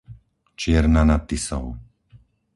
Čierna 0.59 1.01
nad 1.09 1.21
Tisou 1.29 1.65